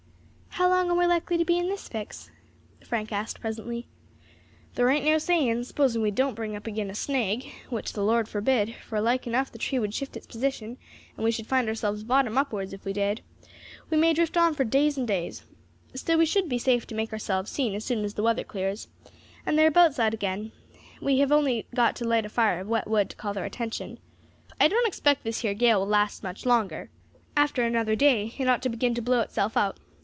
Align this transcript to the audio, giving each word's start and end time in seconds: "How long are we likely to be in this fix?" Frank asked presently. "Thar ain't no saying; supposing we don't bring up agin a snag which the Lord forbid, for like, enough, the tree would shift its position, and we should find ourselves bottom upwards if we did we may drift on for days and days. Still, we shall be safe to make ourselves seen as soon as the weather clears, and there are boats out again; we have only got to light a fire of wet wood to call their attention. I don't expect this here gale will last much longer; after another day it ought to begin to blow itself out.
"How 0.55 0.67
long 0.69 0.91
are 0.91 0.95
we 0.97 1.07
likely 1.07 1.37
to 1.37 1.45
be 1.45 1.57
in 1.57 1.69
this 1.69 1.87
fix?" 1.87 2.29
Frank 2.83 3.13
asked 3.13 3.39
presently. 3.39 3.87
"Thar 4.75 4.89
ain't 4.89 5.05
no 5.05 5.17
saying; 5.17 5.63
supposing 5.63 6.01
we 6.01 6.11
don't 6.11 6.33
bring 6.35 6.57
up 6.57 6.67
agin 6.67 6.89
a 6.89 6.93
snag 6.95 7.45
which 7.69 7.93
the 7.93 8.03
Lord 8.03 8.27
forbid, 8.27 8.75
for 8.75 8.99
like, 8.99 9.25
enough, 9.25 9.49
the 9.51 9.57
tree 9.57 9.79
would 9.79 9.93
shift 9.93 10.17
its 10.17 10.27
position, 10.27 10.77
and 11.15 11.23
we 11.23 11.31
should 11.31 11.47
find 11.47 11.69
ourselves 11.69 12.03
bottom 12.03 12.37
upwards 12.37 12.73
if 12.73 12.83
we 12.83 12.91
did 12.91 13.21
we 13.89 13.95
may 13.97 14.13
drift 14.13 14.35
on 14.35 14.53
for 14.53 14.65
days 14.65 14.97
and 14.97 15.07
days. 15.07 15.45
Still, 15.95 16.17
we 16.19 16.25
shall 16.25 16.45
be 16.45 16.59
safe 16.59 16.85
to 16.87 16.95
make 16.95 17.11
ourselves 17.13 17.49
seen 17.49 17.73
as 17.73 17.85
soon 17.85 18.03
as 18.03 18.13
the 18.15 18.23
weather 18.23 18.43
clears, 18.43 18.87
and 19.45 19.57
there 19.57 19.67
are 19.67 19.71
boats 19.71 19.99
out 19.99 20.13
again; 20.13 20.51
we 21.01 21.19
have 21.19 21.31
only 21.31 21.65
got 21.73 21.95
to 21.95 22.05
light 22.05 22.25
a 22.25 22.29
fire 22.29 22.59
of 22.59 22.67
wet 22.67 22.89
wood 22.89 23.09
to 23.09 23.15
call 23.15 23.33
their 23.33 23.45
attention. 23.45 23.99
I 24.59 24.67
don't 24.67 24.87
expect 24.87 25.23
this 25.23 25.39
here 25.39 25.53
gale 25.53 25.79
will 25.79 25.87
last 25.87 26.23
much 26.23 26.45
longer; 26.45 26.89
after 27.37 27.63
another 27.63 27.95
day 27.95 28.35
it 28.37 28.47
ought 28.49 28.61
to 28.63 28.69
begin 28.69 28.93
to 28.95 29.01
blow 29.01 29.21
itself 29.21 29.55
out. 29.57 29.77